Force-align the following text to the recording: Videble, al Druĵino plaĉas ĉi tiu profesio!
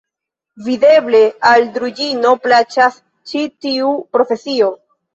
Videble, 0.67 1.21
al 1.51 1.69
Druĵino 1.77 2.33
plaĉas 2.49 3.01
ĉi 3.31 3.47
tiu 3.55 3.97
profesio! 4.19 4.77